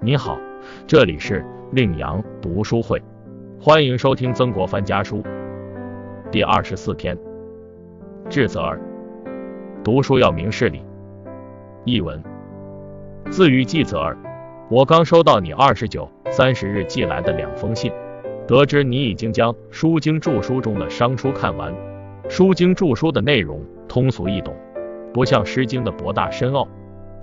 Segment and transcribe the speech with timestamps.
[0.00, 0.38] 你好，
[0.86, 3.02] 这里是令阳读书会，
[3.60, 5.24] 欢迎收听曾国藩家书
[6.30, 7.18] 第二十四篇。
[8.30, 8.80] 智则儿，
[9.82, 10.84] 读书要明事理。
[11.84, 12.22] 译文：
[13.28, 14.16] 自于季泽儿，
[14.70, 17.90] 我刚收到你二十九、三十日寄来的两封信，
[18.46, 21.74] 得知你已经将《书经注疏》中的商书看完。
[22.30, 24.54] 《书经注疏》的内容通俗易懂，
[25.12, 26.68] 不像《诗经》的博大深奥。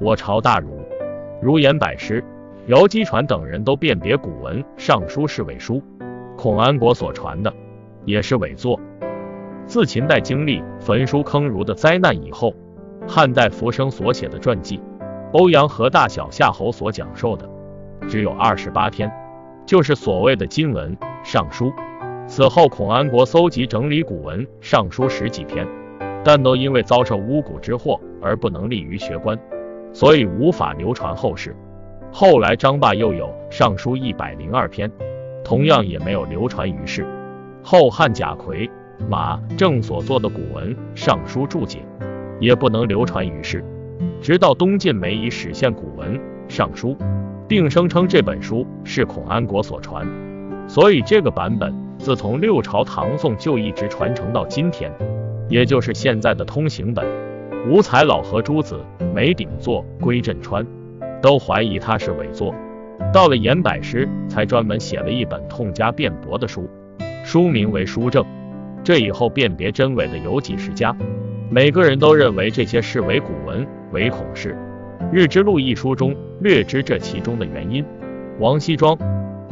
[0.00, 0.80] 我朝大儒，
[1.40, 2.22] 如言百师。
[2.66, 5.82] 姚基传等人都辨别古文《尚书》是伪书，
[6.34, 7.52] 孔安国所传的
[8.06, 8.80] 也是伪作。
[9.66, 12.54] 自秦代经历焚书坑儒的灾难以后，
[13.06, 14.80] 汉代浮生所写的传记，
[15.34, 17.46] 欧阳和大小夏侯所讲授的，
[18.08, 19.12] 只有二十八篇，
[19.66, 21.66] 就是所谓的今文《尚书》。
[22.26, 25.68] 此后孔安国搜集整理古文《尚书》十几篇，
[26.24, 29.38] 但都因为遭受巫蛊之祸而不能立于学官，
[29.92, 31.54] 所以无法流传后世。
[32.16, 34.88] 后来张霸又有《尚书》一百零二篇，
[35.44, 37.04] 同样也没有流传于世。
[37.60, 38.70] 后汉贾逵、
[39.08, 41.80] 马正所作的古文《尚书》注解，
[42.38, 43.64] 也不能流传于世。
[44.22, 46.16] 直到东晋梅以史现古文
[46.48, 46.90] 《尚书》，
[47.48, 50.06] 并声称这本书是孔安国所传，
[50.68, 54.88] 所以这个版本自从六朝唐宋就一直传承到今天，
[55.48, 57.04] 也就是现在的通行本。
[57.68, 58.78] 吴才老和诸子
[59.12, 60.64] 梅鼎作《归镇川》。
[61.24, 62.54] 都怀疑他是伪作，
[63.10, 66.68] 到了颜百师才专门写了一本痛加辩驳的书，
[67.24, 68.22] 书名为《书证》。
[68.84, 70.94] 这以后辨别真伪的有几十家，
[71.48, 74.54] 每个人都认为这些是伪古文，唯恐是
[75.10, 77.82] 《日之录》一书中略知这其中的原因。
[78.38, 78.94] 王羲庄、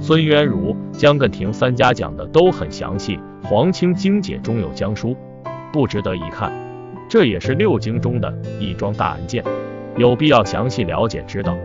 [0.00, 5.14] 孙渊如、江艮亭三家讲的都很详细，《黄清经解》中有江书，
[5.70, 6.50] 不值得一看。
[7.10, 9.44] 这也是六经中的一桩大案件。
[9.98, 11.56] 有必要详细了解知道。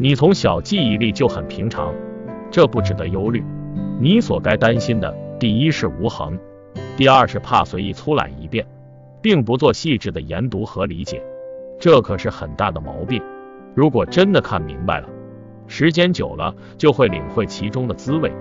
[0.00, 1.94] 你从小记忆力就很平常，
[2.50, 3.42] 这不值得忧虑。
[4.00, 6.36] 你所该担心的，第一是无恒，
[6.96, 8.66] 第二是怕随意粗懒一遍，
[9.22, 11.22] 并不做细致的研读和理解，
[11.78, 13.22] 这可是很大的毛病。
[13.76, 15.08] 如果真的看明白了，
[15.68, 18.32] 时间久了就会领会其中的滋味，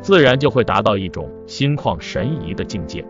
[0.00, 3.04] 自然就会达到一种心旷神怡的境界。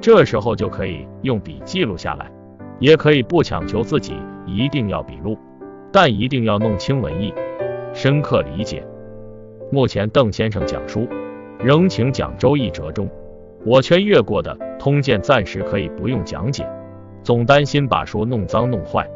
[0.00, 2.32] 这时候就可以用笔记录下来，
[2.80, 4.14] 也可以不强求自己。
[4.46, 5.36] 一定要笔录，
[5.92, 7.32] 但一定要弄清文意，
[7.92, 8.84] 深刻理解。
[9.70, 11.06] 目前邓先生讲书，
[11.58, 13.08] 仍请讲《周易折》中，
[13.64, 16.68] 我圈阅过的《通鉴》暂时可以不用讲解，
[17.22, 19.08] 总担心把书弄脏弄坏。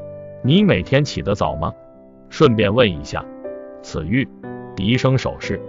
[0.43, 1.73] 你每天起得早吗？
[2.29, 3.25] 顺便问一下。
[3.83, 4.27] 此玉
[4.75, 5.61] 笛声手势。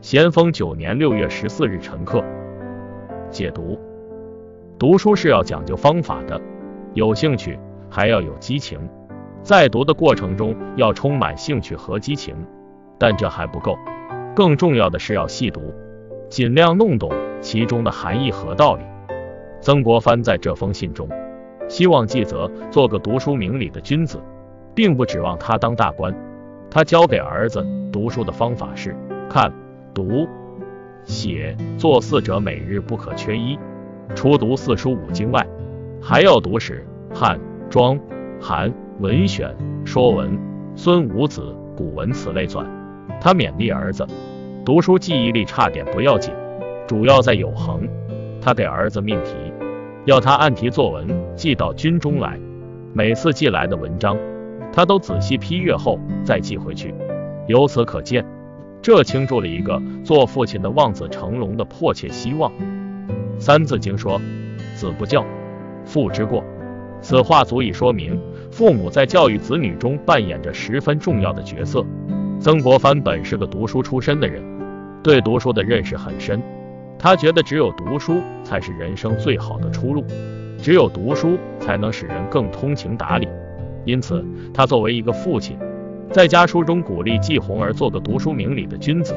[0.00, 2.22] 咸丰九年六月十四日晨课。
[3.30, 3.78] 解读：
[4.78, 6.40] 读书是要讲究方法的，
[6.94, 7.58] 有兴趣。
[7.94, 8.80] 还要有激情，
[9.42, 12.34] 在读的过程中要充满兴趣和激情，
[12.98, 13.76] 但这还不够，
[14.34, 15.60] 更重要的是要细读，
[16.30, 18.82] 尽量弄懂其中的含义和道理。
[19.60, 21.06] 曾国藩在这封信中，
[21.68, 24.18] 希望纪泽做个读书明理的君子，
[24.74, 26.14] 并不指望他当大官。
[26.70, 28.96] 他教给儿子读书的方法是：
[29.28, 29.52] 看、
[29.92, 30.26] 读、
[31.04, 33.58] 写、做四者每日不可缺一。
[34.14, 35.46] 除读四书五经外，
[36.00, 37.38] 还要读史、汉。
[37.72, 37.98] 庄、
[38.38, 40.38] 韩、文选、说文、
[40.76, 42.66] 孙武子、古文此类纂。
[43.18, 44.06] 他勉励儿子，
[44.62, 46.34] 读书记忆力差点不要紧，
[46.86, 47.88] 主要在有恒。
[48.42, 49.32] 他给儿子命题，
[50.04, 52.38] 要他按题作文寄到军中来。
[52.92, 54.18] 每次寄来的文章，
[54.70, 56.94] 他都仔细批阅后再寄回去。
[57.48, 58.22] 由此可见，
[58.82, 62.52] 这倾注了一个做父亲的望子成龙的迫切希望。
[63.38, 64.20] 三字经说
[64.76, 65.24] ：“子不教，
[65.86, 66.44] 父之过。”
[67.02, 68.18] 此话足以说明，
[68.50, 71.84] 父母在教育子女中扮演着十分重要的角色。
[72.40, 74.42] 曾国藩本是个读书出身的人，
[75.02, 76.40] 对读书的认识很深。
[76.98, 80.04] 他觉得只有读书才是人生最好的出路，
[80.58, 83.26] 只有读书才能使人更通情达理。
[83.84, 84.24] 因此，
[84.54, 85.58] 他作为一个父亲，
[86.12, 89.12] 在家书中鼓励季红儿做个读书明理的君子。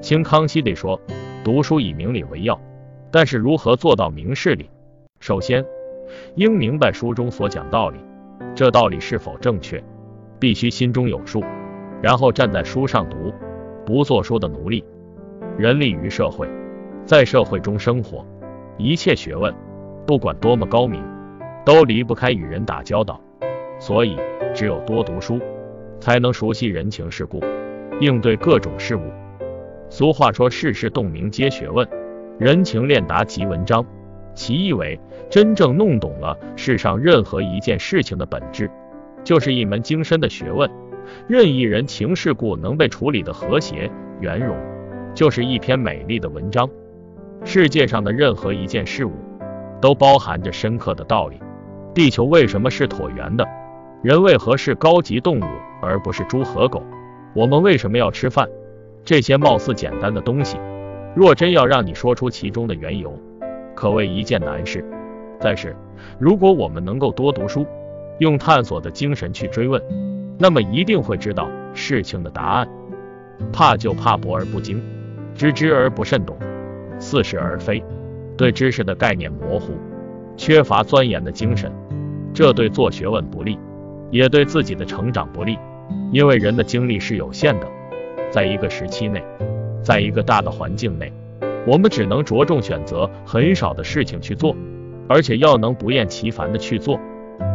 [0.00, 1.00] 清康熙帝说
[1.42, 2.60] ：“读书以明理为要，
[3.10, 4.70] 但是如何做到明事理？
[5.18, 5.64] 首先。”
[6.34, 7.98] 应明白书中所讲道理，
[8.54, 9.82] 这道理是否正确，
[10.38, 11.42] 必须心中有数，
[12.02, 13.32] 然后站在书上读，
[13.84, 14.84] 不做书的奴隶。
[15.58, 16.48] 人立于社会，
[17.04, 18.26] 在社会中生活，
[18.78, 19.54] 一切学问，
[20.06, 21.02] 不管多么高明，
[21.64, 23.20] 都离不开与人打交道。
[23.78, 24.16] 所以，
[24.54, 25.40] 只有多读书，
[26.00, 27.40] 才能熟悉人情世故，
[28.00, 29.02] 应对各种事物。
[29.90, 31.86] 俗话说：“世事洞明皆学问，
[32.38, 33.84] 人情练达即文章。”
[34.34, 34.98] 其意为，
[35.30, 38.70] 真正弄懂了世上任何一件事情的本质，
[39.24, 40.70] 就是一门精深的学问。
[41.26, 43.90] 任意人情世故能被处理的和谐
[44.20, 44.56] 圆融，
[45.14, 46.68] 就是一篇美丽的文章。
[47.44, 49.12] 世界上的任何一件事物，
[49.80, 51.40] 都包含着深刻的道理。
[51.92, 53.44] 地球为什么是椭圆的？
[54.02, 55.44] 人为何是高级动物
[55.82, 56.82] 而不是猪和狗？
[57.34, 58.48] 我们为什么要吃饭？
[59.04, 60.56] 这些貌似简单的东西，
[61.16, 63.12] 若真要让你说出其中的缘由，
[63.74, 64.84] 可谓一件难事。
[65.40, 65.74] 但是，
[66.18, 67.66] 如果我们能够多读书，
[68.18, 69.82] 用探索的精神去追问，
[70.38, 72.68] 那么一定会知道事情的答案。
[73.52, 74.80] 怕就怕博而不精，
[75.34, 76.36] 知之而不慎懂，
[76.98, 77.82] 似是而非。
[78.36, 79.72] 对知识的概念模糊，
[80.36, 81.72] 缺乏钻研的精神，
[82.32, 83.58] 这对做学问不利，
[84.10, 85.58] 也对自己的成长不利。
[86.12, 87.66] 因为人的精力是有限的，
[88.30, 89.22] 在一个时期内，
[89.82, 91.12] 在一个大的环境内，
[91.66, 94.54] 我们只能着重选择很少的事情去做，
[95.08, 96.98] 而且要能不厌其烦的去做。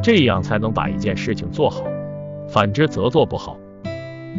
[0.01, 1.83] 这样才能把一件事情做好，
[2.48, 3.57] 反之则做不好。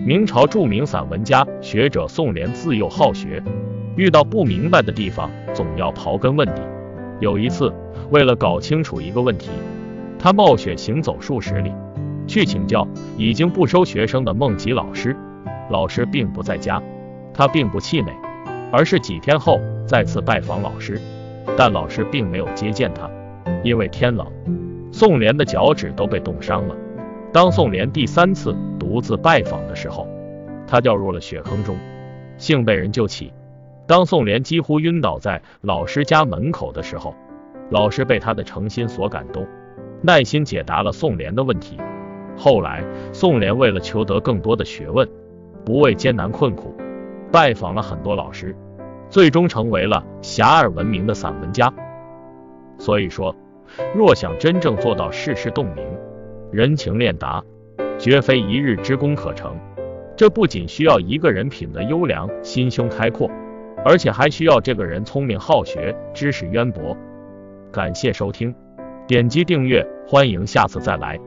[0.06, 3.42] 明朝著名散文家、学者宋濂自幼好学，
[3.96, 6.62] 遇到不明白的地方，总要刨根问底。
[7.20, 7.72] 有一次，
[8.10, 9.50] 为了搞清楚一个问题，
[10.18, 11.72] 他冒雪行走数十里，
[12.26, 12.86] 去请教
[13.16, 15.16] 已经不收学生的孟吉老师。
[15.70, 16.80] 老师并不在家，
[17.34, 18.12] 他并不气馁，
[18.70, 21.00] 而是几天后再次拜访老师，
[21.56, 23.10] 但老师并没有接见他，
[23.62, 24.26] 因为天冷。
[24.92, 26.74] 宋濂的脚趾都被冻伤了。
[27.32, 30.06] 当宋濂第三次独自拜访的时候，
[30.66, 31.76] 他掉入了雪坑中，
[32.36, 33.32] 幸被人救起。
[33.86, 37.14] 当宋濂几乎晕倒在老师家门口的时候，
[37.70, 39.46] 老师被他的诚心所感动，
[40.02, 41.78] 耐心解答了宋濂的问题。
[42.36, 45.08] 后来，宋濂为了求得更多的学问，
[45.64, 46.74] 不畏艰难困苦，
[47.32, 48.54] 拜访了很多老师，
[49.08, 51.72] 最终成为了遐迩闻名的散文家。
[52.78, 53.34] 所以说。
[53.94, 55.84] 若想真正做到世事洞明、
[56.50, 57.44] 人情练达，
[57.98, 59.54] 绝非一日之功可成。
[60.16, 63.30] 这不仅需要一个人品德优良、心胸开阔，
[63.84, 66.96] 而且还需要这个人聪明好学、知识渊博。
[67.70, 68.54] 感谢收听，
[69.06, 71.20] 点击订阅，欢迎下次再来。